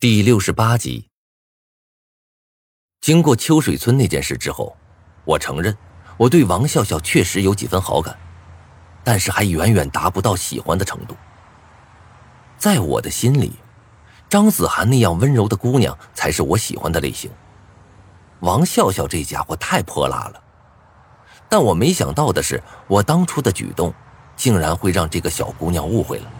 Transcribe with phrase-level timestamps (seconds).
[0.00, 1.08] 第六十八集。
[3.00, 4.76] 经过秋水村那件事之后，
[5.24, 5.76] 我承认
[6.16, 8.16] 我对王笑笑确实有几分好感，
[9.02, 11.16] 但是还远远达不到喜欢的程度。
[12.56, 13.54] 在我的心里，
[14.28, 17.28] 张子涵那样温柔的姑娘才是我喜欢的类型。
[18.38, 20.40] 王笑笑这家伙太泼辣了，
[21.48, 23.92] 但我没想到的是，我当初的举动
[24.36, 26.32] 竟然会让这个小姑娘误会了。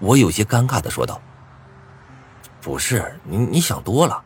[0.00, 1.18] 我有些尴尬的说道。
[2.64, 4.18] 不是你，你想多了，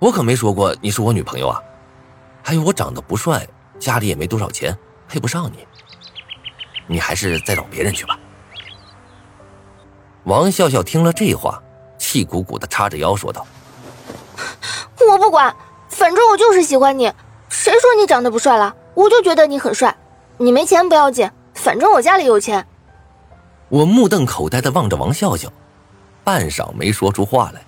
[0.00, 1.62] 我可没说过你是我女朋友啊。
[2.42, 3.46] 还有我长得不帅，
[3.78, 4.76] 家里也没多少钱，
[5.06, 5.64] 配不上你。
[6.88, 8.18] 你还是再找别人去吧。
[10.24, 11.62] 王笑笑听了这话，
[11.98, 13.46] 气鼓鼓的叉着腰说道
[15.08, 15.54] ：“我不管，
[15.88, 17.04] 反正我就是喜欢你。
[17.48, 18.74] 谁说你长得不帅了？
[18.94, 19.96] 我就觉得你很帅。
[20.36, 22.66] 你没钱不要紧，反正我家里有钱。”
[23.70, 25.48] 我目瞪口呆的望着王笑笑，
[26.24, 27.62] 半晌没说出话来。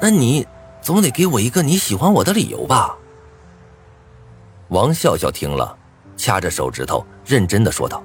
[0.00, 0.46] 那你
[0.82, 2.96] 总得给我一个你喜欢我的理由吧？
[4.68, 5.76] 王笑笑听了，
[6.16, 8.02] 掐着手指头，认真的说道：“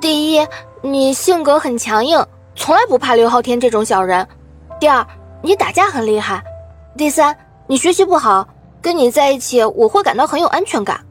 [0.00, 0.46] 第一，
[0.82, 4.24] 你性格很强硬，从来不怕刘昊天这种小人；
[4.78, 5.04] 第二，
[5.42, 6.40] 你打架很厉害；
[6.96, 8.46] 第三，你学习不好，
[8.80, 11.04] 跟你在一起我会感到很有安全感。”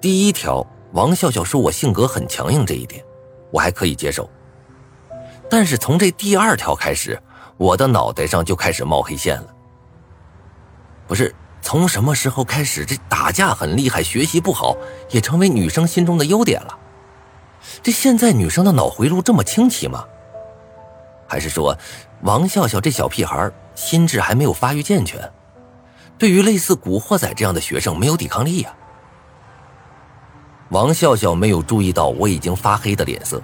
[0.00, 3.04] 第一条，王笑笑说我性格很强硬这一点，
[3.50, 4.28] 我还可以接受。
[5.48, 7.18] 但是从这第二条开始。
[7.58, 9.54] 我的脑袋上就开始冒黑线了。
[11.06, 14.76] 不是从什么时候开始，这打架很厉害，学习不好
[15.10, 16.78] 也成为女生心中的优点了？
[17.82, 20.04] 这现在女生的脑回路这么清奇吗？
[21.26, 21.76] 还是说，
[22.22, 25.30] 王笑笑这小屁孩心智还没有发育健全，
[26.16, 28.72] 对于类似古惑仔这样的学生没有抵抗力呀？
[30.70, 33.42] 王笑笑没有注意到我已经发黑的脸色，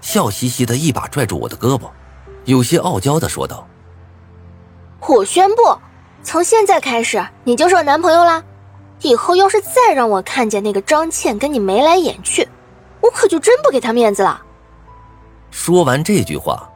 [0.00, 1.90] 笑嘻嘻的一把拽住我的胳膊。
[2.44, 3.66] 有些傲娇的说道
[5.08, 5.78] ：“我宣布，
[6.22, 8.42] 从现在开始你就是我男朋友啦！
[9.00, 12.48] 以后要是再让我看见那个张倩跟你眉来眼去，
[13.00, 14.42] 我可就真不给她面子了。”
[15.50, 16.68] 说完这句话，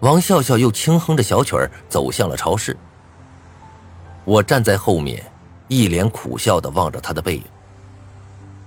[0.00, 2.76] 王笑笑又轻哼着小曲儿走向了超市。
[4.24, 5.24] 我站在后面，
[5.68, 7.44] 一脸苦笑的望着他的背影。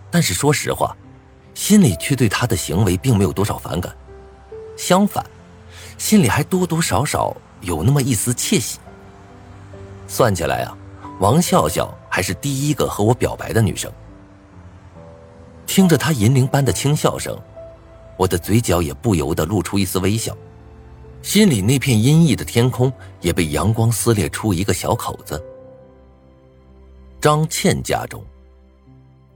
[0.09, 0.95] 但是说实话，
[1.53, 3.95] 心里却对他的行为并没有多少反感，
[4.75, 5.23] 相反。
[6.01, 7.31] 心里还多多少少
[7.61, 8.79] 有那么一丝窃喜。
[10.07, 10.75] 算起来啊，
[11.19, 13.89] 王笑笑还是第一个和我表白的女生。
[15.67, 17.39] 听着她银铃般的轻笑声，
[18.17, 20.35] 我的嘴角也不由得露出一丝微笑，
[21.21, 22.91] 心里那片阴翳的天空
[23.21, 25.41] 也被阳光撕裂出一个小口子。
[27.21, 28.25] 张倩家中，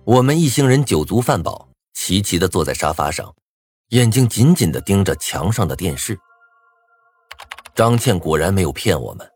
[0.03, 3.31] 我们一行人酒足饭饱，齐齐的坐在沙发上，
[3.89, 6.19] 眼睛紧紧的盯着墙上的电视。
[7.75, 9.29] 张倩果然没有骗我们，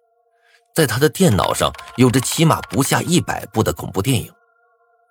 [0.74, 4.32] 在她的电脑上有着起码不下一百部的恐怖电影，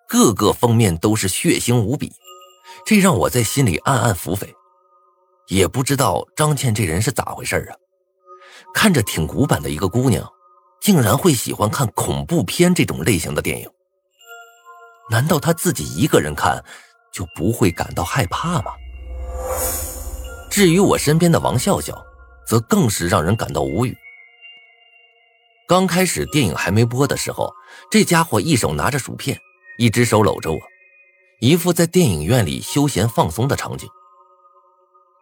[0.09, 2.11] 各个封面都是血腥无比，
[2.87, 4.49] 这让我在心里暗暗腹诽。
[5.49, 7.77] 也不知道张倩这人是咋回事啊？
[8.73, 10.27] 看着挺古板的一个姑娘，
[10.81, 13.69] 竟然会喜欢看恐怖片这种类型的电影。
[15.11, 16.65] 难道她自己一个人看
[17.13, 18.73] 就不会感到害怕吗？
[20.51, 22.08] 至于我身边的王笑笑。
[22.49, 23.95] 则更是让人感到无语。
[25.69, 27.53] 刚开始电影还没播的时候，
[27.91, 29.39] 这家伙一手拿着薯片，
[29.77, 30.59] 一只手搂着我，
[31.41, 33.87] 一副在电影院里休闲放松的场景。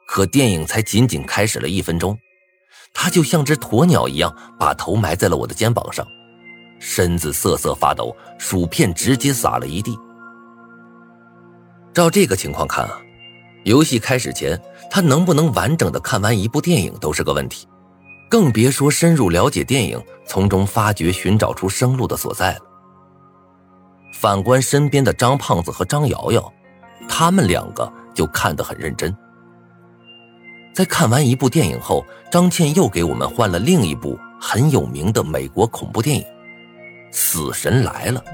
[0.07, 2.17] 可电影才仅仅开始了一分钟，
[2.95, 6.07] 他就像只鸵鸟一样把头埋在了我的肩膀上，
[6.79, 9.99] 身子瑟瑟发抖，薯片直接洒了一地。
[11.93, 13.03] 照这个情况看啊。
[13.66, 14.56] 游戏开始前，
[14.88, 17.66] 他能不能完整的看完一部电影都是个问题，
[18.31, 22.60] 更别说深入了解电影，从中发掘、寻找出生路的所在了。
[24.15, 26.53] 反观身边的张胖子和张瑶瑶，
[27.09, 29.12] 他们两个就看得很认真。
[30.72, 36.22] 在看完一部电影后，张倩又给我们换了另一部很有名的美国恐怖电影
[37.10, 38.24] 《死神来了》。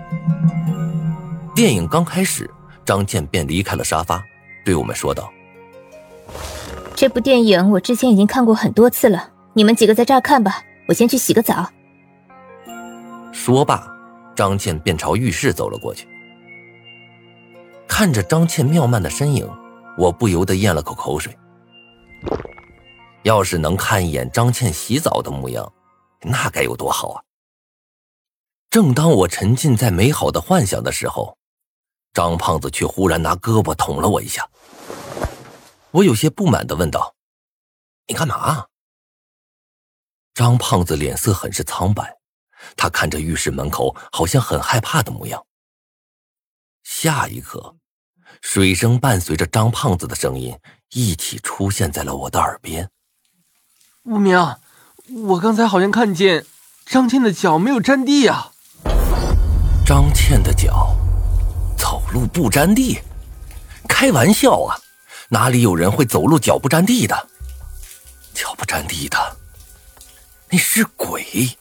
[1.54, 2.50] 电影刚开始，
[2.84, 4.22] 张倩便离开了沙发。
[4.64, 5.32] 对我们说道
[6.94, 11.70] ：“这部电影我之前已经看过很多次了，你们几个在这儿看吧，我先去洗个澡。”
[13.32, 13.86] 说罢，
[14.36, 16.06] 张倩便朝浴室走了过去。
[17.88, 19.48] 看着张倩妙曼的身影，
[19.98, 21.36] 我不由得咽了口口水。
[23.22, 25.72] 要是能看一眼张倩洗澡的模样，
[26.22, 27.22] 那该有多好啊！
[28.70, 31.36] 正当我沉浸在美好的幻想的时候，
[32.12, 34.48] 张胖子却忽然拿胳膊捅了我一下，
[35.90, 37.14] 我有些不满的问道
[38.06, 38.66] ：“你干嘛？”
[40.34, 42.16] 张胖子脸色很是苍白，
[42.76, 45.44] 他看着浴室门口，好像很害怕的模样。
[46.82, 47.76] 下一刻，
[48.40, 50.58] 水声伴随着张胖子的声音
[50.90, 52.90] 一起出现在了我的耳边。
[54.04, 54.38] 无名，
[55.26, 56.44] 我刚才好像看见
[56.86, 58.52] 张倩的脚没有沾地呀。
[59.86, 61.01] 张倩的脚走
[62.12, 63.00] 路不沾地？
[63.88, 64.78] 开玩笑啊！
[65.28, 67.28] 哪里有人会走路脚不沾地的？
[68.34, 69.36] 脚不沾地的，
[70.50, 71.56] 那是鬼。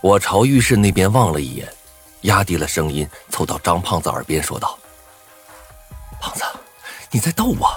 [0.00, 1.72] 我朝浴室那边望了一眼。
[2.22, 4.78] 压低了声音，凑到张胖子耳边说道
[6.20, 6.44] ：“胖子，
[7.10, 7.68] 你在逗我？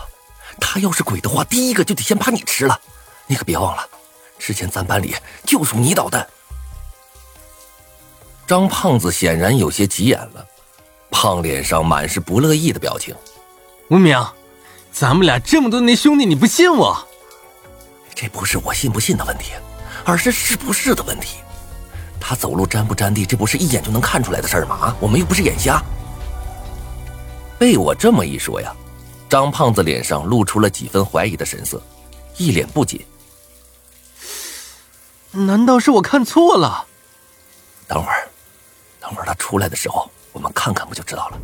[0.60, 2.80] 他要是鬼的话，第一个就得先把你吃了。
[3.26, 3.90] 你可别忘了，
[4.38, 5.16] 之前咱班里
[5.46, 6.28] 就属你捣蛋。”
[8.46, 10.48] 张胖子显然有些急眼了，
[11.26, 13.16] 胖脸上满是不乐意的表情。
[13.90, 14.16] 无名，
[14.92, 16.96] 咱们俩这么多年兄弟，你不信我？
[18.14, 19.54] 这不是我信不信的问题，
[20.04, 21.38] 而是是不是的问题。
[22.20, 24.76] 他走路沾不沾地，这不是一眼就能看出来的事儿吗？
[24.76, 25.82] 啊，我们又不是眼瞎。
[27.58, 28.72] 被我这么一说呀，
[29.28, 31.82] 张胖子脸上露出了几分怀疑的神色，
[32.38, 33.04] 一脸不解。
[35.32, 36.86] 难道是我看错了？
[37.88, 38.30] 等会儿，
[39.00, 41.40] 等会儿他出来的时候，我们看看不就知道了。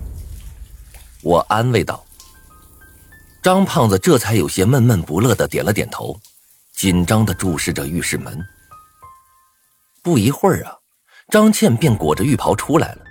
[1.23, 2.03] 我安慰道。
[3.41, 6.19] 张胖子这才有些闷闷不乐的点了点头，
[6.75, 8.37] 紧张的注视着浴室门。
[10.03, 10.75] 不一会儿啊，
[11.29, 13.01] 张倩便裹着浴袍出来了。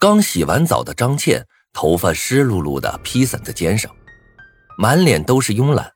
[0.00, 3.94] 刚洗完澡的张倩，头发湿漉漉的披散在肩上，
[4.78, 5.92] 满脸都是慵懒，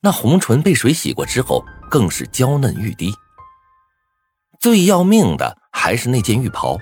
[0.00, 3.14] 那红唇被水洗过之后更是娇嫩欲滴。
[4.60, 6.78] 最要命的还是那件浴袍。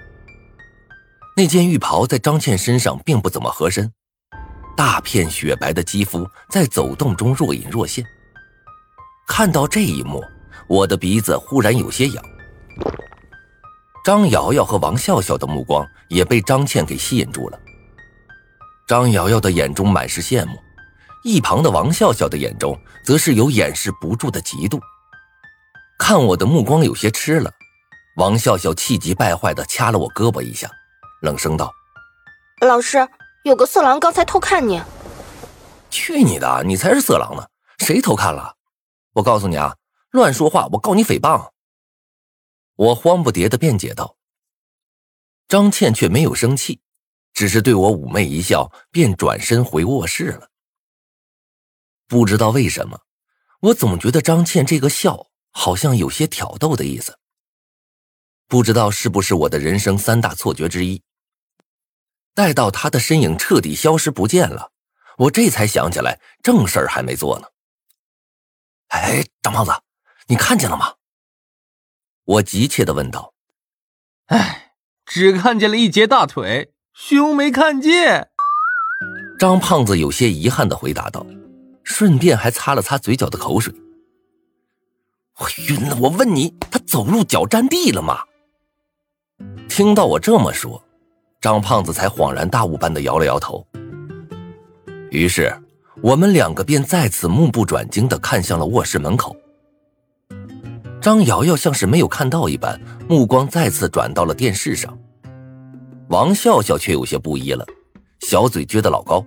[1.36, 3.92] 那件浴袍在张倩身上并不怎么合身，
[4.76, 8.04] 大片雪白的肌肤在走动中若隐若现。
[9.26, 10.22] 看到这一幕，
[10.68, 12.24] 我的鼻子忽然有些痒。
[14.04, 17.58] 张瑶瑶和王笑笑的目光也被张倩给吸引住了。
[18.86, 20.56] 张瑶瑶的眼中满是羡慕，
[21.24, 24.78] 一旁的王笑笑的眼中则是有掩饰不住的嫉妒。
[25.98, 27.50] 看我的目光有些吃了，
[28.18, 30.70] 王笑笑气急败坏的掐了我胳膊一下，
[31.24, 31.72] 冷声道
[32.60, 33.08] ：“老师，
[33.44, 34.80] 有个色狼刚才偷看你。
[35.88, 36.62] ”“去你的！
[36.64, 37.48] 你才是色狼呢！
[37.78, 38.56] 谁偷看了？
[39.14, 39.74] 我告诉你啊，
[40.10, 41.50] 乱说话，我告你诽谤。”
[42.76, 44.16] 我慌不迭的辩解道
[45.48, 46.82] ：“张倩却没有生气，
[47.32, 50.50] 只是对我妩媚一笑，便转身回卧室了。
[52.06, 53.00] 不知道为什么，
[53.60, 57.18] 我总觉得张倩这个笑好像有些挑逗的意思。
[58.46, 61.02] 不知道是不是我的人生三大错觉之一。
[62.34, 64.72] 待到他的身影彻底消失不见了，
[65.18, 67.46] 我这才想起来正事儿还没做呢。
[68.88, 69.72] 哎，张胖子，
[70.26, 70.94] 你看见了吗？”
[72.24, 73.34] 我急切的问道
[74.26, 78.30] ：“哎，只看见了一截大腿，胸没看见。”
[79.38, 81.26] 张胖子有些遗憾的回答道，
[81.82, 83.74] 顺便还擦了擦嘴角的口水。
[85.38, 85.96] 我晕了！
[85.96, 88.24] 我问你，他走路脚沾地了吗？
[89.68, 90.86] 听到我这么说，
[91.44, 93.62] 张胖子才恍然大悟般的摇了摇头。
[95.10, 95.54] 于是，
[96.00, 99.36] 我们两个便再次目不转睛的看向了卧室门口。
[101.02, 104.98] 张瑶瑶像是没有看到一般，目光再次转到了电视上。
[106.08, 107.62] 王笑笑却有些不依了，
[108.20, 109.22] 小嘴撅得老高。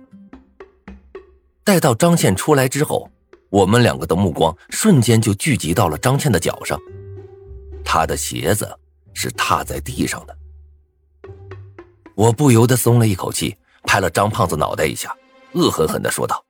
[1.62, 3.08] 待到张倩出来之后，
[3.48, 6.76] 我们两个的目光瞬间就聚集到了张倩的脚上，
[7.84, 8.68] 她的鞋子
[9.14, 10.36] 是踏在地上的。
[12.18, 15.16] 我不由得松了一口气，拍了张胖子脑袋一下，
[15.52, 16.44] 恶狠狠地说道：“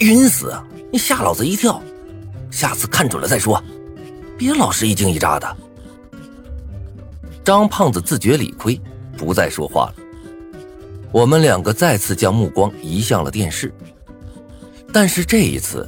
[0.00, 0.50] 晕死！
[0.90, 1.78] 你吓老子一跳，
[2.50, 3.62] 下次看准了再说。”
[4.38, 5.56] 别老是一惊一乍的。
[7.44, 8.80] 张胖子自觉理亏，
[9.18, 9.94] 不再说话了。
[11.12, 13.70] 我们两个再次将目光移向了电视，
[14.90, 15.86] 但是这一次，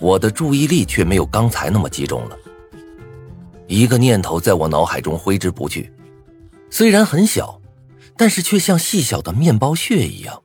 [0.00, 2.36] 我的注意力却没有刚才那么集中了。
[3.68, 5.92] 一个念头在我脑海中挥之不去，
[6.68, 7.60] 虽然很小，
[8.16, 10.42] 但是却像细小的面包屑一样，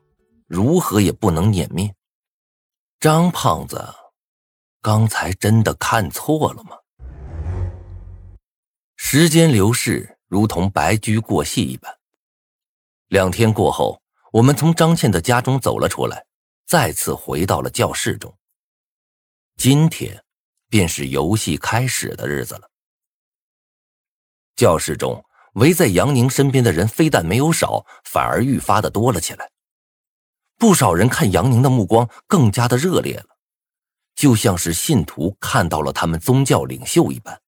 [0.48, 1.94] 如何也不能碾灭。
[3.00, 3.94] 张胖子，
[4.82, 6.78] 刚才真的看错了吗？
[8.96, 11.96] 时间流逝，如同白驹过隙一般。
[13.08, 16.26] 两天过后，我们从张倩的家中走了出来，
[16.66, 18.36] 再次回到了教室中。
[19.56, 20.24] 今天，
[20.68, 22.70] 便是游戏开始的日子了。
[24.56, 25.24] 教室中
[25.58, 29.50] 围在杨宁身边的人非但没有少，反而愈发的多了起来。
[30.58, 33.38] 不少人看杨宁的目光更加的热烈了，
[34.16, 37.42] 就像是信徒看到了他们宗教领袖一般。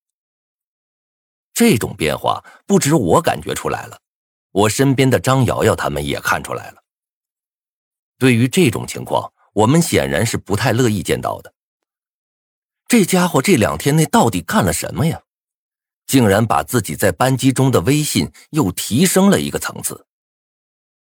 [1.52, 4.00] 这种变化不止我感觉出来了，
[4.50, 6.82] 我身边的张瑶瑶他们也看出来了。
[8.18, 11.54] 对于这种情况，我们显然是不太乐意见到的。
[12.88, 15.22] 这家伙这两天内到底干了什么呀？
[16.10, 20.06] 竟然把自己在班级中的威信又提升了一个层次。